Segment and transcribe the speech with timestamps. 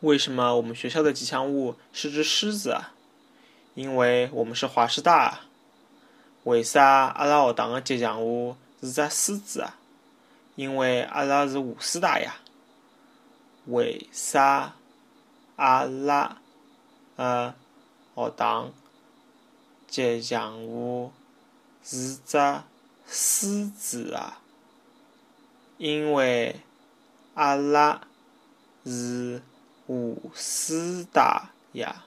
[0.00, 2.92] 为什么我们学校的吉祥物是只狮子啊？
[3.74, 5.40] 因为我们是华师大啊。
[6.44, 9.74] 为啥阿拉学堂的吉祥物是只狮子啊？
[10.54, 12.36] 因为阿拉是华师大呀。
[13.66, 14.74] 为啥
[15.56, 16.38] 阿拉
[17.16, 17.54] 的
[18.14, 18.72] 学堂
[19.86, 21.12] 吉祥物
[21.82, 22.62] 是只
[23.06, 24.40] 狮子啊？
[25.78, 26.60] 因为
[27.34, 28.00] 阿拉
[28.84, 29.42] 是。
[29.88, 29.94] 华
[30.34, 32.06] 师大呀。